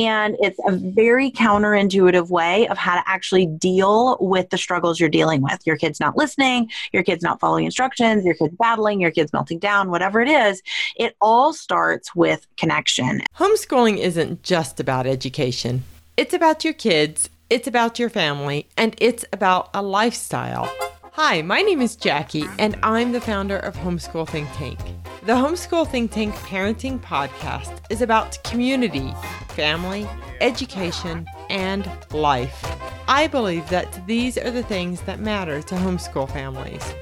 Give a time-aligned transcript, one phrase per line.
[0.00, 5.10] And it's a very counterintuitive way of how to actually deal with the struggles you're
[5.10, 5.60] dealing with.
[5.66, 9.58] Your kid's not listening, your kid's not following instructions, your kid's battling, your kid's melting
[9.58, 10.62] down, whatever it is.
[10.96, 13.20] It all starts with connection.
[13.36, 15.82] Homeschooling isn't just about education,
[16.16, 20.72] it's about your kids, it's about your family, and it's about a lifestyle.
[21.12, 24.78] Hi, my name is Jackie, and I'm the founder of Homeschool Think Tank.
[25.22, 29.12] The Homeschool Think Tank Parenting Podcast is about community,
[29.48, 30.08] family,
[30.40, 32.64] education, and life.
[33.06, 36.94] I believe that these are the things that matter to homeschool families.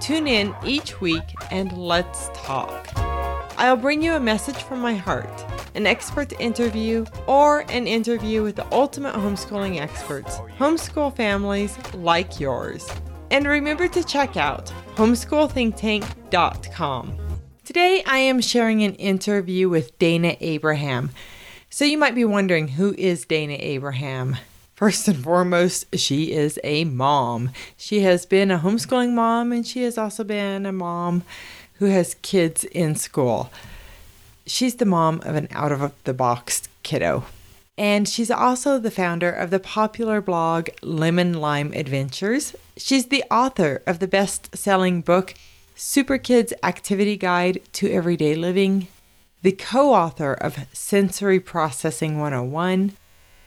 [0.00, 1.22] Tune in each week
[1.52, 2.88] and let's talk.
[3.56, 5.46] I'll bring you a message from my heart,
[5.76, 12.90] an expert interview, or an interview with the ultimate homeschooling experts, homeschool families like yours.
[13.30, 17.19] And remember to check out homeschoolthinktank.com.
[17.70, 21.10] Today, I am sharing an interview with Dayna Abraham.
[21.70, 24.38] So, you might be wondering who is Dayna Abraham?
[24.74, 27.50] First and foremost, she is a mom.
[27.76, 31.22] She has been a homeschooling mom and she has also been a mom
[31.74, 33.52] who has kids in school.
[34.46, 37.22] She's the mom of an out of the box kiddo.
[37.78, 42.56] And she's also the founder of the popular blog Lemon Lime Adventures.
[42.76, 45.34] She's the author of the best selling book
[45.82, 48.88] Super Kids Activity Guide to Everyday Living,
[49.40, 52.92] the co author of Sensory Processing 101.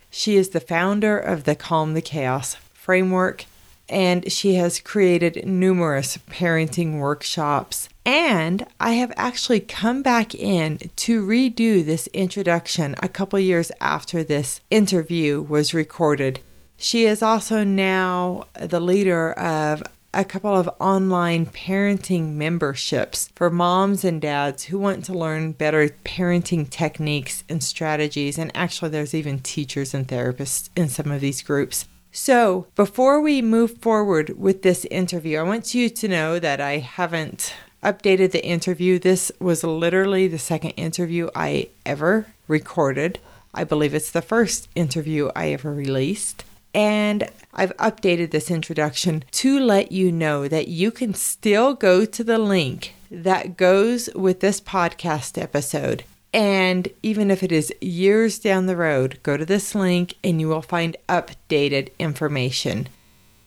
[0.09, 3.45] She is the founder of the Calm the Chaos framework,
[3.88, 7.88] and she has created numerous parenting workshops.
[8.04, 14.23] And I have actually come back in to redo this introduction a couple years after
[14.23, 16.39] this interview was recorded.
[16.78, 24.03] She is also now the leader of a couple of online parenting memberships for moms
[24.03, 28.38] and dads who want to learn better parenting techniques and strategies.
[28.38, 31.88] And actually, there's even teachers and therapists in some of these groups.
[32.11, 36.77] So, before we move forward with this interview, I want you to know that I
[36.77, 38.99] haven't updated the interview.
[38.99, 43.20] This was literally the second interview I ever recorded.
[43.54, 46.43] I believe it's the first interview I ever released.
[46.73, 52.23] And I've updated this introduction to let you know that you can still go to
[52.23, 56.04] the link that goes with this podcast episode.
[56.34, 60.48] And even if it is years down the road, go to this link and you
[60.48, 62.90] will find updated information.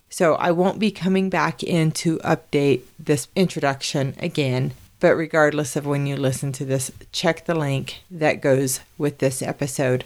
[0.08, 4.72] So I won't be coming back in to update this introduction again.
[5.00, 9.42] But regardless of when you listen to this, check the link that goes with this
[9.42, 10.04] episode.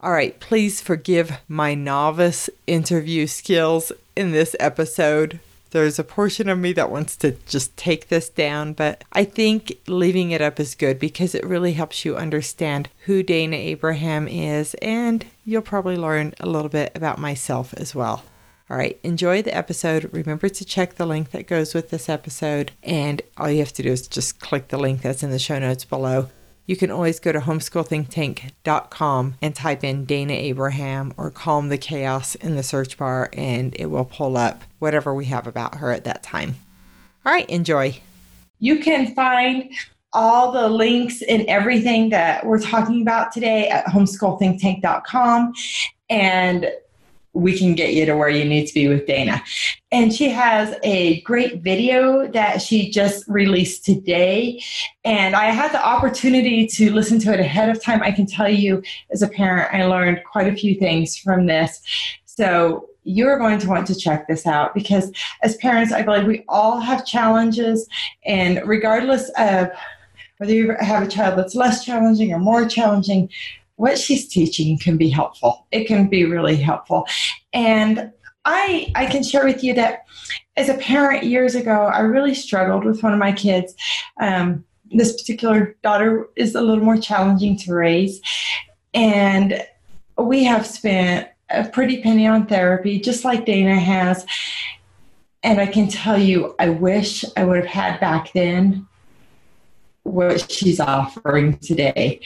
[0.00, 5.40] All right, please forgive my novice interview skills in this episode.
[5.70, 9.72] There's a portion of me that wants to just take this down, but I think
[9.88, 14.74] leaving it up is good because it really helps you understand who Dayna Abraham is,
[14.74, 18.22] and you'll probably learn a little bit about myself as well.
[18.70, 20.10] All right, enjoy the episode.
[20.12, 23.82] Remember to check the link that goes with this episode, and all you have to
[23.82, 26.28] do is just click the link that's in the show notes below
[26.68, 32.34] you can always go to homeschoolthinktank.com and type in Dayna Abraham or Calm the Chaos
[32.34, 36.04] in the search bar, and it will pull up whatever we have about her at
[36.04, 36.56] that time.
[37.24, 37.98] All right, enjoy.
[38.60, 39.72] You can find
[40.12, 45.54] all the links and everything that we're talking about today at homeschoolthinktank.com.
[46.10, 46.70] And
[47.32, 49.40] we can get you to where you need to be with Dayna.
[49.92, 54.62] And she has a great video that she just released today.
[55.04, 58.02] And I had the opportunity to listen to it ahead of time.
[58.02, 61.80] I can tell you, as a parent, I learned quite a few things from this.
[62.24, 65.10] So you're going to want to check this out because
[65.42, 67.88] as parents, I believe we all have challenges.
[68.26, 69.70] And regardless of
[70.36, 73.30] whether you have a child that's less challenging or more challenging,
[73.78, 75.66] what she's teaching can be helpful.
[75.70, 77.06] It can be really helpful.
[77.52, 78.12] And
[78.44, 80.04] I I can share with you that
[80.56, 83.74] as a parent years ago, I really struggled with one of my kids.
[84.20, 88.20] Um, this particular daughter is a little more challenging to raise,
[88.94, 89.64] and
[90.16, 94.26] we have spent a pretty penny on therapy, just like Dayna has.
[95.44, 98.88] And I can tell you, I wish I would have had back then
[100.02, 102.20] what she's offering today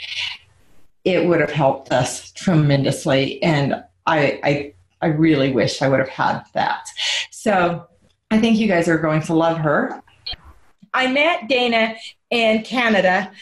[1.04, 3.43] it would have helped us tremendously.
[3.43, 6.87] And I, I, I really wish I would have had that.
[7.31, 7.87] So
[8.31, 10.02] I think you guys are going to love her.
[10.94, 11.96] I met Dayna
[12.31, 13.32] in Canada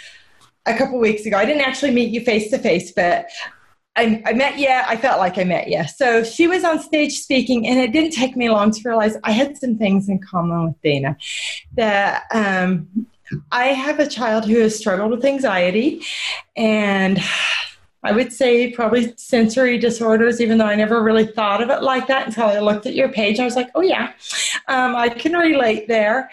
[0.66, 1.36] a couple weeks ago.
[1.36, 3.26] I didn't actually meet you face to face, but
[3.96, 4.68] I, I, met you.
[4.68, 5.84] I felt like I met you.
[5.84, 9.32] So she was on stage speaking, and it didn't take me long to realize I
[9.32, 11.16] had some things in common with Dayna.
[11.74, 13.06] That um,
[13.52, 16.02] I have a child who has struggled with anxiety,
[16.56, 17.20] and
[18.02, 22.06] I would say probably sensory disorders, even though I never really thought of it like
[22.06, 23.38] that until I looked at your page.
[23.38, 24.12] I was like, oh, yeah,
[24.68, 26.30] um, I can relate there.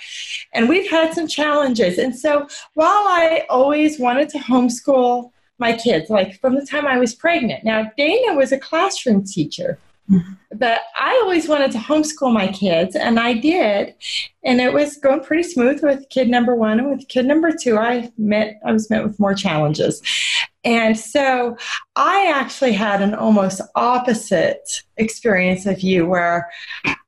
[0.53, 1.97] And we've had some challenges.
[1.97, 6.99] And so while I always wanted to homeschool my kids, like from the time I
[6.99, 9.77] was pregnant, now Dayna was a classroom teacher.
[10.09, 10.33] Mm-hmm.
[10.53, 13.93] But I always wanted to homeschool my kids, and I did,
[14.43, 16.79] and it was going pretty smooth with kid number one.
[16.79, 20.01] And with kid number two, I met I was met with more challenges,
[20.63, 21.57] and so
[21.97, 26.49] I actually had an almost opposite experience of you, where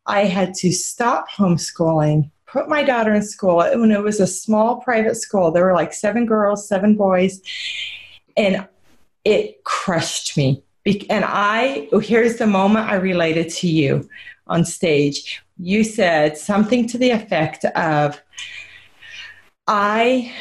[0.05, 4.81] I had to stop homeschooling, put my daughter in school when it was a small
[4.81, 5.51] private school.
[5.51, 7.41] There were like seven girls, seven boys,
[8.35, 8.67] and
[9.23, 10.63] it crushed me
[11.09, 14.09] and I, oh, here's the moment I related to you
[14.47, 15.41] on stage.
[15.57, 18.21] You said something to the effect of,
[19.67, 20.33] I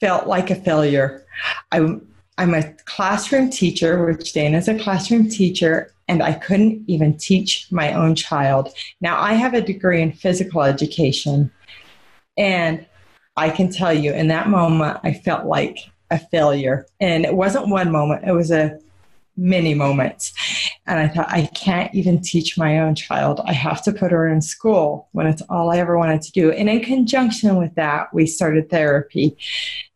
[0.00, 1.24] felt like a failure.
[1.70, 2.06] I'm,
[2.38, 7.92] I'm a classroom teacher, which Dayna's a classroom teacher, and I couldn't even teach my
[7.92, 8.70] own child.
[9.00, 11.52] Now, I have a degree in physical education,
[12.36, 12.86] and
[13.36, 15.78] I can tell you in that moment, I felt like
[16.10, 16.86] a failure.
[16.98, 18.80] And it wasn't one moment, it was a
[19.40, 20.32] many moments.
[20.86, 23.40] And I thought, I can't even teach my own child.
[23.44, 26.52] I have to put her in school when it's all I ever wanted to do.
[26.52, 29.36] And in conjunction with that, we started therapy.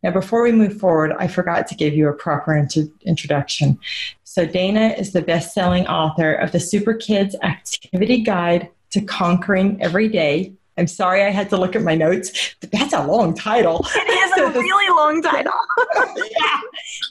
[0.03, 3.79] Now, before we move forward, I forgot to give you a proper int- introduction.
[4.23, 9.81] So, Dayna is the best selling author of the Super Kids Activity Guide to Conquering
[9.81, 13.33] Every Day I'm sorry I had to look at my notes, but that's a long
[13.33, 13.85] title.
[13.95, 15.53] It is a really long title.
[16.17, 16.59] yeah.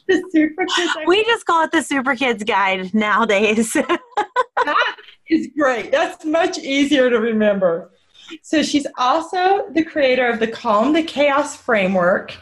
[0.06, 0.92] The Super Kids.
[1.06, 3.72] We just call it the Super Kids Guide nowadays.
[4.64, 4.96] that
[5.28, 5.92] is great.
[5.92, 7.90] That's much easier to remember.
[8.42, 12.36] So she's also the creator of the Calm the Chaos framework.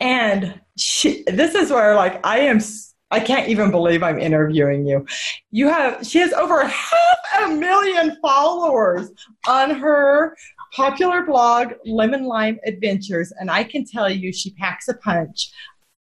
[0.00, 2.60] And she, this is where like I am
[3.10, 5.06] I can't even believe I'm interviewing you.
[5.50, 9.10] You have she has over half a million followers
[9.46, 10.36] on her
[10.74, 15.50] popular blog Lemon Lime Adventures and I can tell you she packs a punch.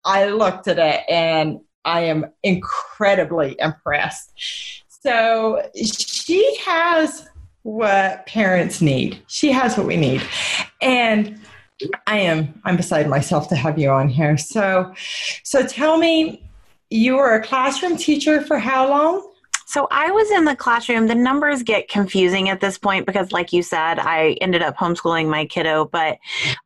[0.05, 4.33] I looked at it and I am incredibly impressed.
[4.89, 7.29] So she has
[7.63, 9.23] what parents need.
[9.29, 10.23] She has what we need.
[10.83, 11.41] And
[12.09, 14.37] I am I'm beside myself to have you on here.
[14.37, 14.93] So
[15.45, 16.48] so tell me
[16.91, 19.33] you were a classroom teacher for how long?
[19.69, 21.09] So I was in the classroom.
[21.09, 25.29] The numbers get confusing at this point because, like you said, I ended up homeschooling
[25.29, 26.17] my kiddo, but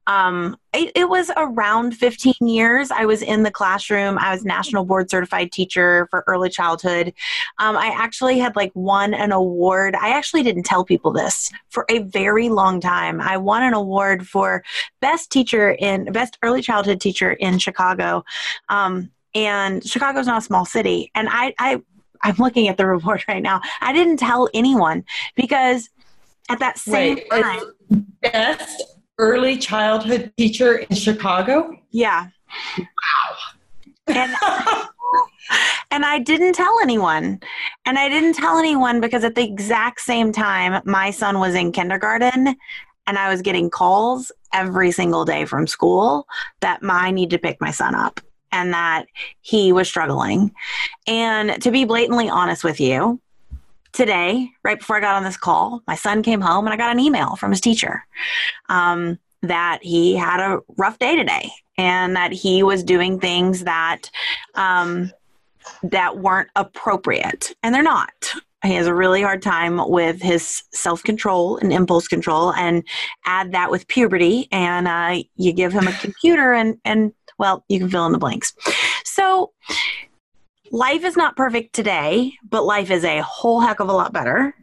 [0.06, 2.92] um, it, it, was around 15 years.
[2.92, 4.18] I was in the classroom.
[4.20, 7.12] I was national board certified teacher for early childhood.
[7.58, 9.96] Um, I actually had like won an award.
[9.96, 13.20] I actually didn't tell people this for a very long time.
[13.20, 14.62] I won an award for
[15.00, 18.24] best teacher in best early childhood teacher in Chicago.
[18.68, 21.10] Um, and Chicago's not a small city.
[21.14, 21.80] And I, I,
[22.22, 23.60] I'm looking at the report right now.
[23.80, 25.04] I didn't tell anyone
[25.36, 25.88] because
[26.48, 28.82] at that same Wait, time, best
[29.18, 31.76] early childhood teacher in Chicago.
[31.90, 32.28] Yeah.
[32.78, 32.84] Wow.
[34.08, 34.34] And,
[35.90, 37.40] and I didn't tell anyone.
[37.86, 41.72] And I didn't tell anyone because at the exact same time, my son was in
[41.72, 42.56] kindergarten
[43.06, 46.26] and I was getting calls every single day from school
[46.60, 48.20] that I need to pick my son up
[48.52, 49.06] and that
[49.40, 50.54] he was struggling.
[51.06, 53.20] And to be blatantly honest with you,
[53.92, 56.92] today, right before I got on this call, my son came home and I got
[56.92, 58.04] an email from his teacher
[58.68, 64.10] um, that he had a rough day today and that he was doing things that
[64.54, 65.10] um,
[65.82, 68.12] that weren't appropriate, and they're not.
[68.64, 72.84] He has a really hard time with his self control and impulse control, and
[73.26, 77.80] add that with puberty, and uh, you give him a computer, and and well, you
[77.80, 78.54] can fill in the blanks.
[79.02, 79.50] So,
[80.70, 84.54] life is not perfect today, but life is a whole heck of a lot better.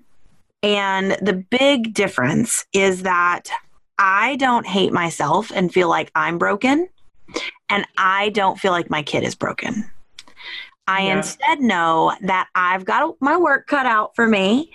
[0.64, 3.50] And the big difference is that
[3.98, 6.88] I don't hate myself and feel like I'm broken,
[7.68, 9.92] and I don't feel like my kid is broken.
[10.88, 11.18] I yeah.
[11.18, 14.72] instead know that I've got my work cut out for me,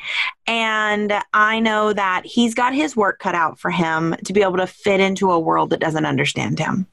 [0.47, 4.59] and I know that he's got his work cut out for him to be able
[4.59, 6.87] to fit into a world that doesn't understand him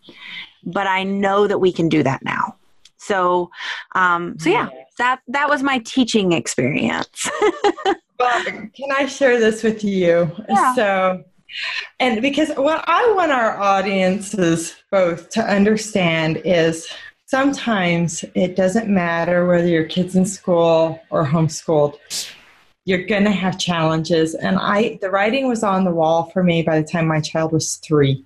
[0.66, 2.56] but I know that we can do that now.
[2.98, 3.50] So,
[3.96, 7.30] um, so yeah, that that was my teaching experience.
[8.20, 10.32] well, can I share this with you?
[10.48, 10.76] Yeah.
[10.76, 11.24] So,
[12.00, 16.88] and because what I want our audiences both to understand is
[17.26, 21.98] sometimes it doesn't matter whether your kid's in school or homeschooled
[22.84, 26.62] you're going to have challenges and i the writing was on the wall for me
[26.62, 28.26] by the time my child was three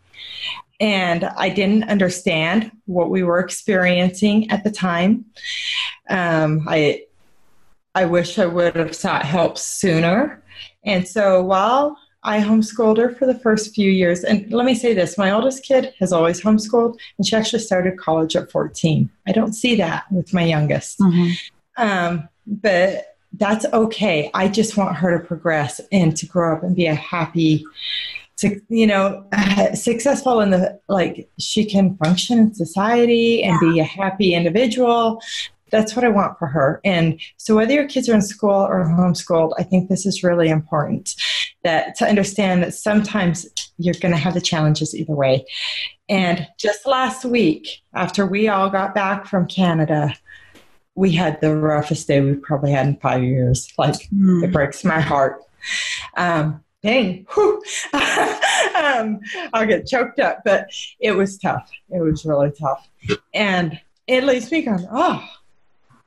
[0.80, 5.26] and I didn't understand what we were experiencing at the time.
[6.10, 7.04] Um, I
[7.94, 10.44] I wish I would have sought help sooner.
[10.84, 14.94] And so while I homeschooled her for the first few years, and let me say
[14.94, 19.10] this my oldest kid has always homeschooled, and she actually started college at 14.
[19.28, 21.00] I don't see that with my youngest.
[21.00, 21.32] Mm-hmm.
[21.78, 24.30] Um, but that's okay.
[24.34, 27.66] I just want her to progress and to grow up and be a happy
[28.70, 29.26] you know
[29.74, 35.22] successful in the like she can function in society and be a happy individual.
[35.72, 36.80] That's what i want for her.
[36.86, 40.50] And so whether your kids are in school or homeschooled i think this is really
[40.50, 41.16] important
[41.64, 43.48] that to understand that sometimes
[43.78, 45.46] you're going to have the challenges either way.
[46.08, 50.14] And just last week after we all got back from canada
[50.96, 53.72] we had the roughest day we've probably had in five years.
[53.78, 54.44] Like mm.
[54.44, 55.42] it breaks my heart.
[56.16, 57.26] Um, dang,
[58.76, 59.20] um,
[59.54, 60.42] I'll get choked up.
[60.46, 61.70] But it was tough.
[61.90, 62.88] It was really tough.
[63.34, 65.28] And it leaves me going, oh,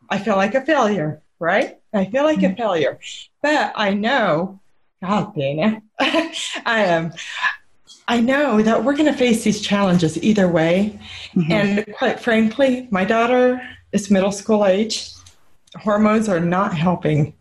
[0.08, 1.78] I feel like a failure, right?
[1.92, 2.56] I feel like a mm-hmm.
[2.56, 2.98] failure.
[3.42, 4.60] But I know,
[5.02, 5.82] God dang it,
[6.64, 7.12] I am.
[8.06, 10.98] I know that we're going to face these challenges either way.
[11.34, 11.52] Mm-hmm.
[11.52, 13.60] And quite frankly, my daughter
[13.92, 15.10] is middle school age.
[15.76, 17.34] Hormones are not helping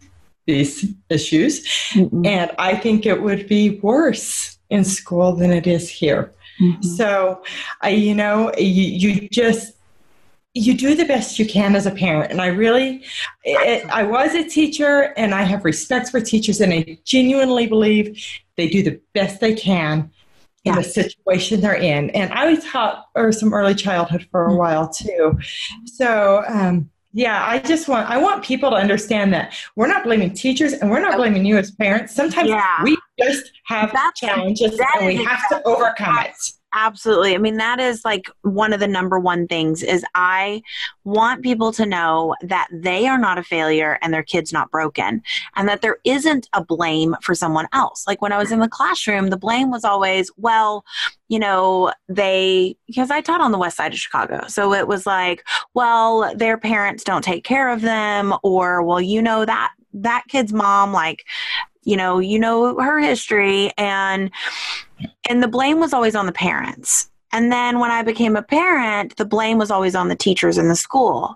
[0.48, 1.66] these issues.
[1.94, 2.25] Mm-hmm.
[2.25, 6.34] And I think it would be worse in school than it is here.
[6.60, 6.82] Mm-hmm.
[6.82, 7.44] So,
[7.82, 9.74] I, you know, you, you just,
[10.54, 12.32] you do the best you can as a parent.
[12.32, 13.04] And I really,
[13.44, 18.20] it, I was a teacher and I have respect for teachers and I genuinely believe
[18.56, 20.10] they do the best they can
[20.63, 22.10] in the situation they're in.
[22.10, 24.58] And I was taught or some early childhood for a mm-hmm.
[24.58, 25.38] while too.
[25.86, 30.34] So, um, yeah, I just want I want people to understand that we're not blaming
[30.34, 32.14] teachers and we're not blaming you as parents.
[32.14, 32.84] Sometimes yeah.
[32.84, 36.36] we just have That's, challenges and we have to overcome it.
[36.74, 37.34] Absolutely.
[37.34, 40.62] I mean, that is like one of the number one things is I
[41.06, 45.22] want people to know that they are not a failure and their kid's not broken
[45.56, 48.06] and that there isn't a blame for someone else.
[48.06, 50.84] Like when I was in the classroom, the blame was always, well,
[51.30, 54.46] you know, they, because I taught on the west side of Chicago.
[54.48, 59.22] So it was like, well, their parents don't take care of them or, well, you
[59.22, 61.24] know, that that kid's mom like
[61.84, 64.30] you know you know her history and
[65.30, 67.10] and the blame was always on the parents.
[67.34, 70.70] And then when i became a parent the blame was always on the teachers in
[70.70, 71.36] the school.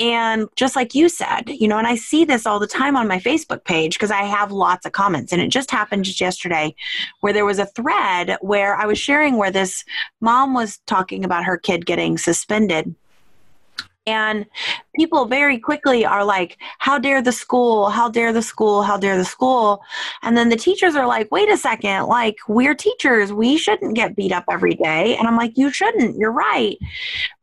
[0.00, 3.06] And just like you said you know and i see this all the time on
[3.06, 5.32] my facebook page because i have lots of comments.
[5.32, 6.74] And it just happened just yesterday
[7.20, 9.84] where there was a thread where i was sharing where this
[10.20, 12.94] mom was talking about her kid getting suspended
[14.06, 14.46] and
[14.94, 17.88] people very quickly are like, How dare the school?
[17.88, 18.82] How dare the school?
[18.82, 19.82] How dare the school?
[20.22, 23.32] And then the teachers are like, Wait a second, like, we're teachers.
[23.32, 25.16] We shouldn't get beat up every day.
[25.16, 26.18] And I'm like, You shouldn't.
[26.18, 26.76] You're right.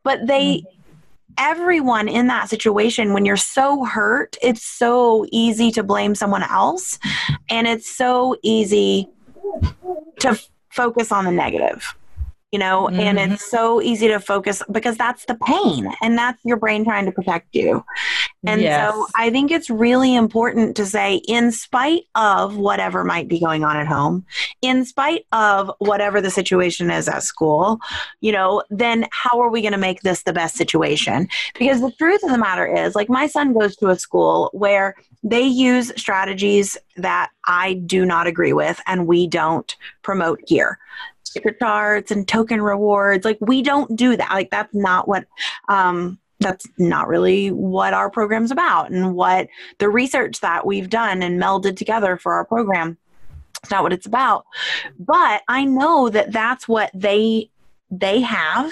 [0.03, 1.34] But they, mm-hmm.
[1.38, 7.00] everyone in that situation, when you're so hurt, it's so easy to blame someone else.
[7.50, 9.08] And it's so easy
[10.20, 11.96] to f- focus on the negative
[12.51, 13.00] you know mm-hmm.
[13.00, 17.05] and it's so easy to focus because that's the pain and that's your brain trying
[17.05, 17.84] to protect you
[18.43, 18.93] and yes.
[18.93, 23.63] so i think it's really important to say in spite of whatever might be going
[23.63, 24.25] on at home
[24.62, 27.79] in spite of whatever the situation is at school
[28.20, 31.27] you know then how are we going to make this the best situation
[31.58, 34.96] because the truth of the matter is like my son goes to a school where
[35.24, 40.79] they use strategies that I do not agree with and we don't promote here
[41.31, 43.25] sticker charts and token rewards.
[43.25, 44.31] Like we don't do that.
[44.31, 45.25] Like that's not what
[45.69, 49.47] um that's not really what our program's about and what
[49.77, 52.97] the research that we've done and melded together for our program
[53.61, 54.43] it's not what it's about
[54.97, 57.47] but i know that that's what they
[57.91, 58.71] they have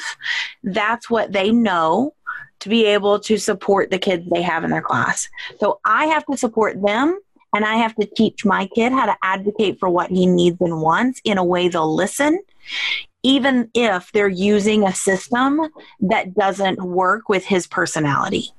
[0.64, 2.14] that's what they know
[2.60, 6.26] to be able to support the kids they have in their class so i have
[6.26, 7.20] to support them
[7.54, 10.82] and I have to teach my kid how to advocate for what he needs and
[10.82, 12.40] wants in a way they'll listen,
[13.24, 15.60] even if they're using a system
[16.02, 18.52] that doesn't work with his personality.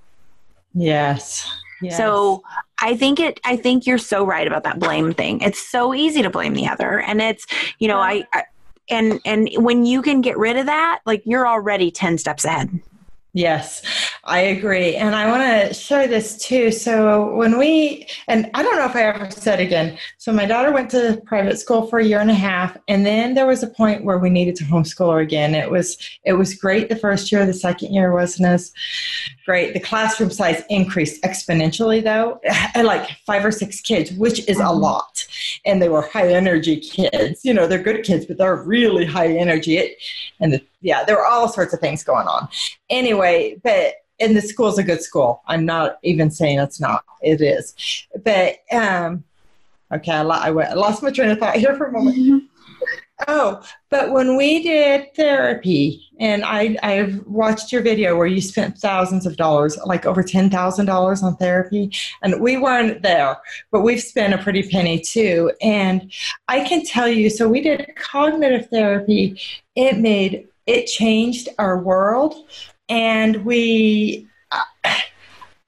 [0.75, 1.49] Yes.
[1.81, 1.97] yes.
[1.97, 2.43] So
[2.81, 5.41] I think it I think you're so right about that blame thing.
[5.41, 7.47] It's so easy to blame the other and it's
[7.79, 8.45] you know I, I
[8.91, 12.81] and and when you can get rid of that like you're already 10 steps ahead
[13.33, 13.83] Yes,
[14.25, 14.97] I agree.
[14.97, 16.73] And I want to show this too.
[16.73, 20.73] So, when we, and I don't know if I ever said again, so my daughter
[20.73, 23.69] went to private school for a year and a half, and then there was a
[23.69, 25.55] point where we needed to homeschool her again.
[25.55, 28.73] It was, it was great the first year, the second year wasn't as
[29.47, 29.75] great.
[29.75, 32.41] The classroom size increased exponentially though,
[32.83, 34.81] like five or six kids, which is a mm-hmm.
[34.81, 35.27] lot.
[35.65, 37.45] And they were high energy kids.
[37.45, 39.77] You know, they're good kids, but they're really high energy.
[39.77, 39.97] It,
[40.41, 42.49] and the, yeah, there were all sorts of things going on.
[42.89, 45.43] Anyway, but and the school's a good school.
[45.47, 47.05] I'm not even saying it's not.
[47.23, 47.75] It is.
[48.23, 49.25] But um,
[49.93, 52.17] okay, I, I, I lost my train of thought here for a moment.
[52.17, 52.39] Mm-hmm.
[53.29, 58.79] Oh, but when we did therapy, and I I've watched your video where you spent
[58.79, 63.37] thousands of dollars, like over ten thousand dollars on therapy, and we weren't there,
[63.71, 65.53] but we've spent a pretty penny too.
[65.61, 66.11] And
[66.49, 69.39] I can tell you, so we did cognitive therapy.
[69.77, 72.35] It made it changed our world,
[72.89, 74.29] and we.
[74.51, 74.65] Uh,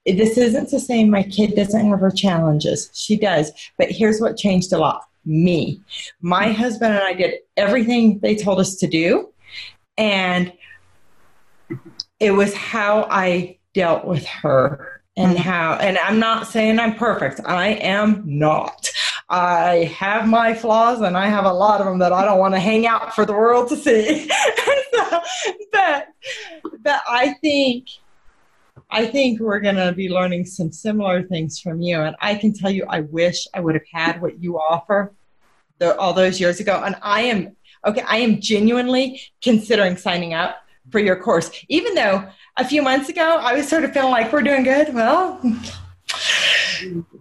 [0.05, 2.89] this isn't to say my kid doesn't have her challenges.
[2.93, 3.53] She does.
[3.77, 5.81] But here's what changed a lot me.
[6.21, 9.29] My husband and I did everything they told us to do.
[9.97, 10.51] And
[12.19, 15.49] it was how I dealt with her and mm-hmm.
[15.49, 17.41] how, and I'm not saying I'm perfect.
[17.45, 18.89] I am not.
[19.29, 22.53] I have my flaws and I have a lot of them that I don't want
[22.53, 24.27] to hang out for the world to see.
[24.93, 25.21] so,
[25.71, 26.07] but,
[26.81, 27.87] but I think
[28.93, 31.99] I think we're going to be learning some similar things from you.
[31.99, 35.11] And I can tell you, I wish I would have had what you offer
[35.79, 36.83] the, all those years ago.
[36.85, 40.57] And I am, okay, I am genuinely considering signing up
[40.91, 41.49] for your course.
[41.69, 42.23] Even though
[42.57, 44.93] a few months ago, I was sort of feeling like we're doing good.
[44.93, 45.41] Well,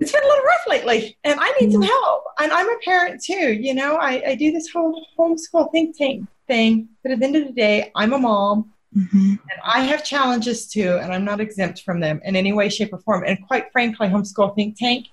[0.00, 2.24] it's been a little rough lately and I need some help.
[2.38, 3.52] And I'm a parent too.
[3.52, 6.88] You know, I, I do this whole homeschool think tank thing.
[7.02, 8.72] But at the end of the day, I'm a mom.
[8.96, 9.30] Mm-hmm.
[9.30, 12.92] And I have challenges too, and I'm not exempt from them in any way, shape,
[12.92, 13.24] or form.
[13.26, 15.06] And quite frankly, Homeschool Think Tank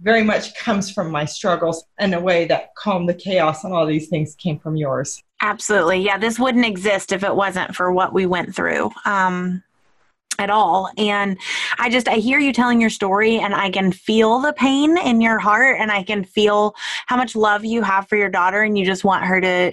[0.00, 3.86] very much comes from my struggles in a way that calm the chaos and all
[3.86, 5.22] these things came from yours.
[5.40, 5.98] Absolutely.
[6.04, 8.90] Yeah, this wouldn't exist if it wasn't for what we went through.
[9.04, 9.62] Um,
[10.38, 10.90] at all.
[10.96, 11.38] And
[11.78, 15.20] I just, I hear you telling your story and I can feel the pain in
[15.20, 16.74] your heart and I can feel
[17.06, 19.72] how much love you have for your daughter and you just want her to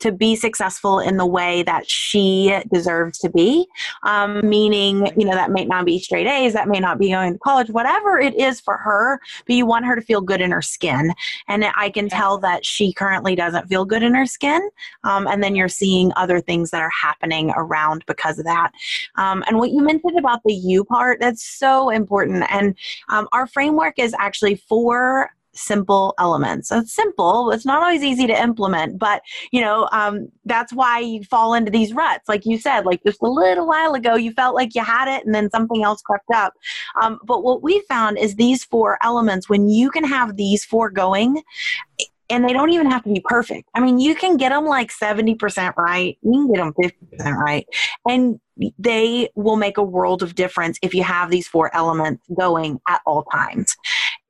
[0.00, 3.66] to be successful in the way that she deserves to be.
[4.02, 7.34] Um, meaning, you know, that may not be straight A's, that may not be going
[7.34, 10.50] to college, whatever it is for her, but you want her to feel good in
[10.50, 11.12] her skin.
[11.48, 14.68] And I can tell that she currently doesn't feel good in her skin.
[15.04, 18.72] Um, and then you're seeing other things that are happening around because of that.
[19.16, 22.44] Um, and what you mentioned about the you part, that's so important.
[22.50, 22.74] And
[23.10, 26.70] um, our framework is actually for simple elements.
[26.70, 27.50] it's simple.
[27.50, 31.70] It's not always easy to implement, but you know um, that's why you fall into
[31.70, 32.28] these ruts.
[32.28, 35.24] Like you said, like just a little while ago, you felt like you had it,
[35.24, 36.54] and then something else crept up.
[37.00, 39.48] Um, but what we found is these four elements.
[39.48, 41.42] When you can have these four going,
[42.30, 43.68] and they don't even have to be perfect.
[43.74, 46.72] I mean, you can get them like 70% right, you can get them
[47.20, 47.66] 50% right,
[48.08, 48.40] and
[48.78, 53.00] they will make a world of difference if you have these four elements going at
[53.06, 53.76] all times.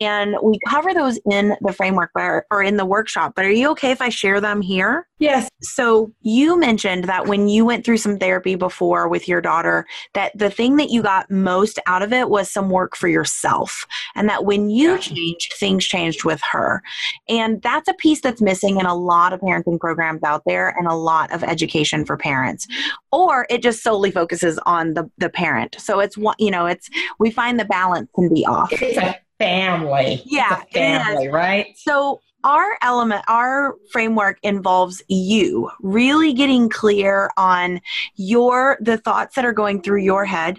[0.01, 3.91] And we cover those in the framework or, in the workshop, but are you okay
[3.91, 5.07] if I share them here?
[5.19, 5.51] Yes.
[5.61, 10.33] So you mentioned that when you went through some therapy before with your daughter, that
[10.35, 13.85] the thing that you got most out of it was some work for yourself.
[14.15, 14.99] And that when you yeah.
[14.99, 16.83] changed, things changed with her.
[17.29, 20.87] And that's a piece that's missing in a lot of parenting programs out there and
[20.87, 22.67] a lot of education for parents.
[23.13, 25.77] Or it just solely focuses on the, the parent.
[25.79, 29.19] So it's what, you know, it's, we find the balance can be off It's a
[29.39, 30.23] family.
[30.27, 30.63] Yeah.
[30.73, 31.67] family, right?
[31.77, 37.81] So our element, our framework involves you really getting clear on
[38.17, 40.59] your the thoughts that are going through your head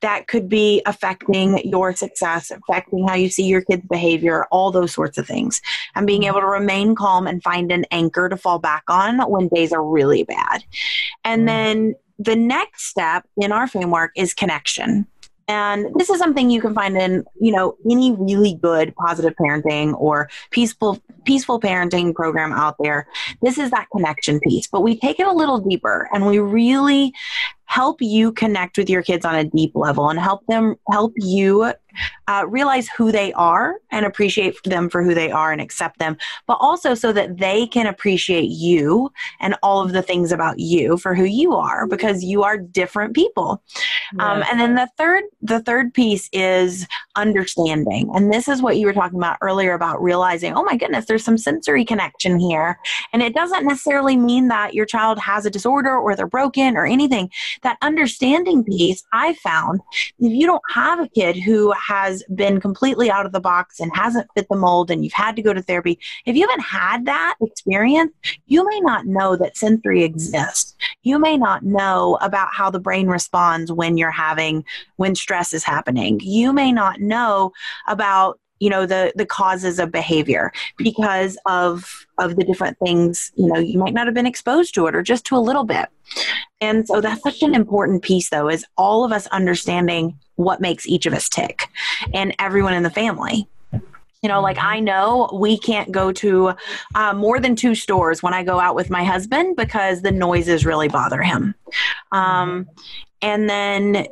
[0.00, 4.92] that could be affecting your success, affecting how you see your kids' behavior, all those
[4.92, 5.60] sorts of things.
[5.94, 9.48] And being able to remain calm and find an anchor to fall back on when
[9.48, 10.64] days are really bad.
[11.24, 11.46] And mm.
[11.46, 15.06] then the next step in our framework is connection.
[15.46, 19.98] And this is something you can find in, you know, any really good positive parenting
[19.98, 23.06] or peaceful peaceful parenting program out there.
[23.42, 27.12] This is that connection piece, but we take it a little deeper and we really
[27.66, 31.70] help you connect with your kids on a deep level and help them help you
[32.28, 36.16] uh, realize who they are and appreciate them for who they are and accept them,
[36.46, 39.10] but also so that they can appreciate you
[39.40, 43.14] and all of the things about you for who you are because you are different
[43.14, 43.62] people.
[44.18, 46.86] Um, and then the third, the third piece is
[47.16, 51.06] understanding, and this is what you were talking about earlier about realizing, oh my goodness,
[51.06, 52.78] there's some sensory connection here,
[53.12, 56.86] and it doesn't necessarily mean that your child has a disorder or they're broken or
[56.86, 57.30] anything.
[57.62, 59.80] that understanding piece, I found
[60.18, 63.94] if you don't have a kid who has been completely out of the box and
[63.94, 67.06] hasn't fit the mold and you've had to go to therapy, if you haven't had
[67.06, 68.12] that experience,
[68.46, 70.74] you may not know that sensory exists.
[71.02, 74.64] You may not know about how the brain responds when you're having,
[74.96, 76.20] when stress is happening.
[76.22, 77.52] You may not know
[77.86, 83.46] about you know the the causes of behavior because of of the different things you
[83.46, 85.88] know you might not have been exposed to it or just to a little bit
[86.60, 90.86] and so that's such an important piece though is all of us understanding what makes
[90.86, 91.68] each of us tick
[92.14, 93.48] and everyone in the family
[94.22, 94.66] you know, like mm-hmm.
[94.66, 96.54] I know we can't go to
[96.94, 100.66] uh, more than two stores when I go out with my husband because the noises
[100.66, 101.54] really bother him.
[102.10, 102.70] Um, mm-hmm.
[103.22, 104.06] And then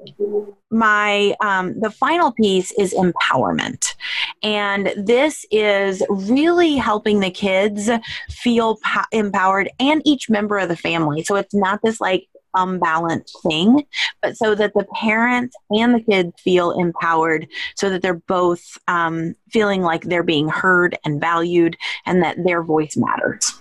[0.71, 3.95] my um, the final piece is empowerment.
[4.43, 7.89] And this is really helping the kids
[8.31, 11.23] feel po- empowered and each member of the family.
[11.23, 13.85] So it's not this like unbalanced thing
[14.23, 19.35] but so that the parents and the kids feel empowered so that they're both um,
[19.51, 23.61] feeling like they're being heard and valued and that their voice matters.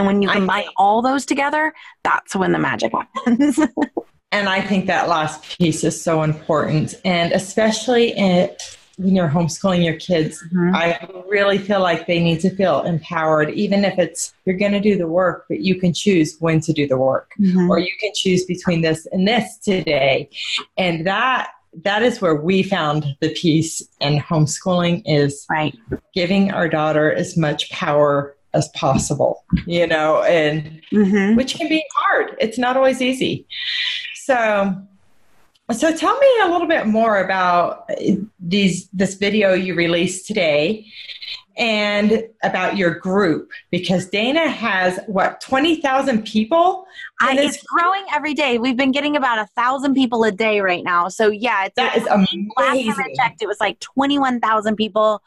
[0.00, 3.60] And when you combine all those together that's when the magic happens
[4.30, 6.94] And I think that last piece is so important.
[7.04, 8.50] And especially in,
[8.98, 10.74] when you're homeschooling your kids, mm-hmm.
[10.74, 14.80] I really feel like they need to feel empowered, even if it's you're going to
[14.80, 17.70] do the work, but you can choose when to do the work, mm-hmm.
[17.70, 20.28] or you can choose between this and this today.
[20.76, 21.50] And that
[21.84, 25.76] that is where we found the peace in homeschooling is right.
[26.14, 31.36] giving our daughter as much power as possible, you know, and mm-hmm.
[31.36, 32.34] which can be hard.
[32.40, 33.46] It's not always easy.
[34.28, 34.76] So,
[35.72, 40.84] so tell me a little bit more about uh, these this video you released today
[41.56, 46.86] and about your group because Dayna has what 20,000 people.
[47.20, 48.58] I, it's growing every day.
[48.58, 51.08] We've been getting about a thousand people a day right now.
[51.08, 52.50] So yeah, it's that is amazing.
[52.56, 55.22] Last time I checked, it was like 21,000 people.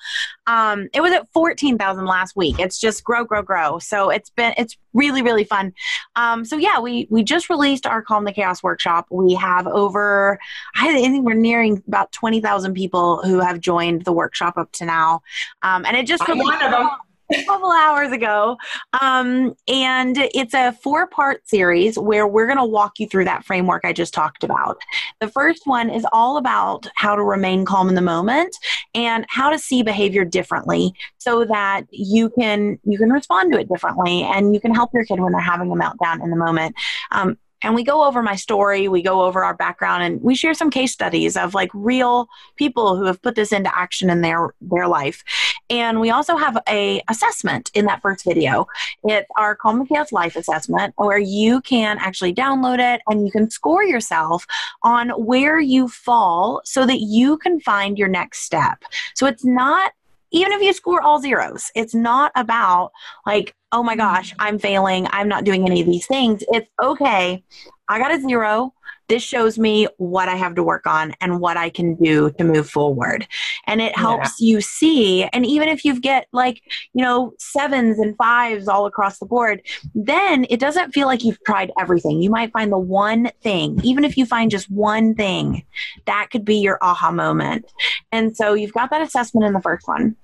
[0.48, 2.60] Um, it was at 14,000 last week.
[2.60, 3.80] It's just grow, grow, grow.
[3.80, 5.74] So it's been it's really really fun.
[6.16, 9.08] Um, so yeah, we we just released our Calm the Chaos workshop.
[9.10, 10.40] We have over
[10.76, 15.22] I think we're nearing about 20,000 people who have joined the workshop up to now,
[15.62, 16.90] um, and it just just one of them
[17.34, 18.58] a couple hours ago.
[19.02, 23.46] Um, and it's a four part series where we're going to walk you through that
[23.46, 24.82] framework I just talked about.
[25.20, 28.56] The first one is all about how to remain calm in the moment
[28.94, 33.70] and how to see behavior differently so that you can you can respond to it
[33.70, 36.76] differently and you can help your kid when they're having a meltdown in the moment.
[37.12, 40.54] Um, and we go over my story we go over our background and we share
[40.54, 44.54] some case studies of like real people who have put this into action in their
[44.62, 45.24] their life.
[45.70, 48.68] And we also have a assessment in that first video.
[49.04, 53.50] It's our calm chaos life assessment where you can actually download it and you can
[53.50, 54.46] score yourself
[54.84, 58.84] on where you fall so that you can find your next step.
[59.16, 59.94] So it's not
[60.32, 62.92] even if you score all zeros, it's not about
[63.26, 65.08] like, oh my gosh, I'm failing.
[65.12, 66.44] I'm not doing any of these things.
[66.50, 67.44] It's okay.
[67.88, 68.74] I got a zero.
[69.12, 72.46] This shows me what I have to work on and what I can do to
[72.46, 73.28] move forward.
[73.68, 74.54] And it helps yeah.
[74.54, 75.26] you see.
[75.34, 76.62] And even if you get like,
[76.94, 81.44] you know, sevens and fives all across the board, then it doesn't feel like you've
[81.44, 82.22] tried everything.
[82.22, 85.66] You might find the one thing, even if you find just one thing,
[86.06, 87.66] that could be your aha moment.
[88.14, 90.16] And so you've got that assessment in the first one.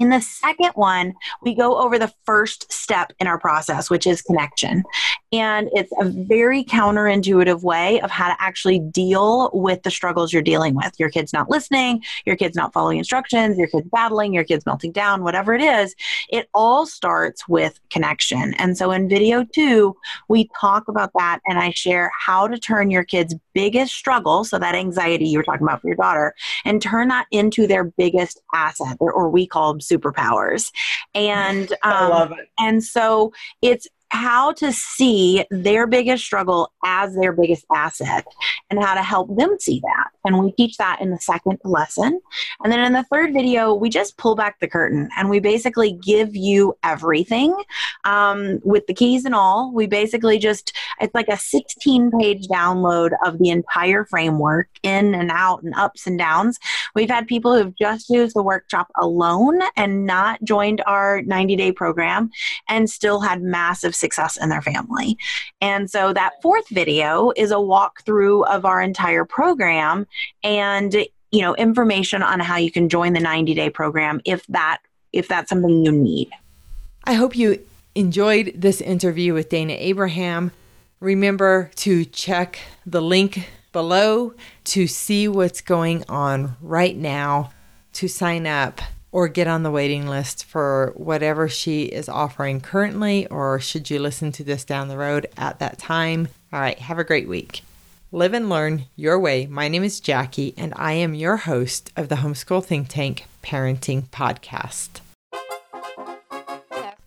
[0.00, 4.22] In the second one, we go over the first step in our process, which is
[4.22, 4.82] connection.
[5.30, 10.42] And it's a very counterintuitive way of how to actually deal with the struggles you're
[10.42, 10.92] dealing with.
[10.98, 14.92] Your kid's not listening, your kid's not following instructions, your kid's battling, your kid's melting
[14.92, 15.94] down, whatever it is.
[16.30, 18.54] It all starts with connection.
[18.54, 19.94] And so in video two,
[20.28, 24.58] we talk about that and I share how to turn your kid's biggest struggle, so
[24.58, 26.34] that anxiety you were talking about for your daughter,
[26.64, 30.70] and turn that into their biggest asset, or, or we call superpowers.
[31.14, 32.48] And um, I love it.
[32.58, 38.26] And so it's how to see their biggest struggle as their biggest asset
[38.68, 40.08] and how to help them see that.
[40.24, 42.20] And we teach that in the second lesson.
[42.62, 45.92] And then in the third video, we just pull back the curtain and we basically
[45.92, 47.56] give you everything
[48.04, 49.72] um, with the keys and all.
[49.72, 55.30] We basically just, it's like a 16 page download of the entire framework in and
[55.30, 56.58] out and ups and downs.
[56.94, 61.72] We've had people who've just used the workshop alone and not joined our 90 day
[61.72, 62.30] program
[62.68, 65.16] and still had massive success in their family.
[65.60, 70.06] And so that fourth video is a walkthrough of our entire program
[70.42, 70.94] and
[71.30, 74.78] you know information on how you can join the 90 day program if that
[75.12, 76.30] if that's something you need.
[77.04, 80.52] I hope you enjoyed this interview with Dayna Abraham.
[81.00, 84.34] Remember to check the link below
[84.64, 87.50] to see what's going on right now
[87.94, 88.80] to sign up
[89.12, 93.98] or get on the waiting list for whatever she is offering currently, or should you
[93.98, 96.28] listen to this down the road at that time.
[96.52, 97.62] All right, have a great week.
[98.12, 99.46] Live and learn your way.
[99.46, 104.08] My name is Jackie, and I am your host of the Homeschool Think Tank Parenting
[104.08, 105.00] Podcast.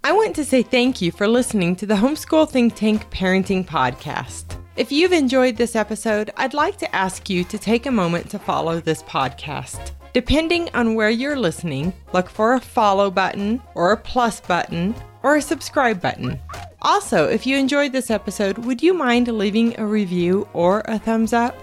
[0.06, 4.58] I want to say thank you for listening to the Homeschool Think Tank Parenting Podcast.
[4.76, 8.40] If you've enjoyed this episode, I'd like to ask you to take a moment to
[8.40, 9.92] follow this podcast.
[10.14, 15.38] Depending on where you're listening, look for a follow button or a plus button or
[15.38, 16.40] a subscribe button.
[16.84, 21.34] Also, if you enjoyed this episode, would you mind leaving a review or a thumbs
[21.34, 21.56] up?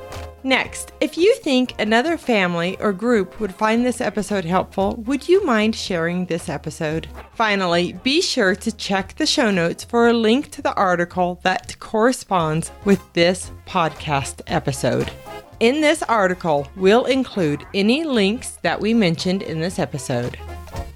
[0.42, 5.44] Next, if you think another family or group would find this episode helpful, would you
[5.44, 7.06] mind sharing this episode?
[7.34, 11.78] Finally, be sure to check the show notes for a link to the article that
[11.78, 15.12] corresponds with this podcast episode.
[15.60, 20.38] In this article, we'll include any links that we mentioned in this episode.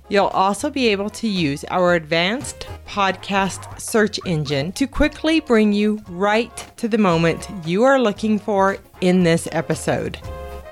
[0.08, 6.02] You'll also be able to use our advanced podcast search engine to quickly bring you
[6.08, 10.16] right to the moment you are looking for in this episode.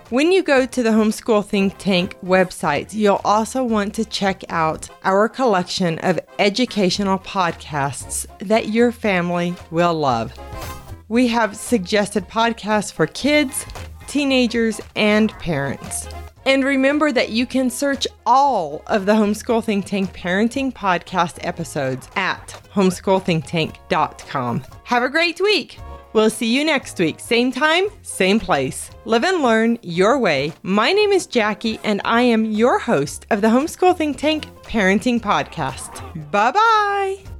[0.08, 4.88] When you go to the Homeschool Think Tank website, you'll also want to check out
[5.04, 10.32] our collection of educational podcasts that your family will love.
[11.12, 13.66] We have suggested podcasts for kids,
[14.06, 16.08] teenagers, and parents.
[16.46, 22.08] And remember that you can search all of the Homeschool Think Tank parenting podcast episodes
[22.16, 24.64] at homeschoolthinktank.com.
[24.84, 25.78] Have a great week.
[26.14, 28.90] We'll see you next week, same time, same place.
[29.04, 30.54] Live and learn your way.
[30.62, 35.20] My name is Jackie, and I am your host of the Homeschool Think Tank Parenting
[35.20, 36.30] Podcast.
[36.30, 37.31] Bye bye.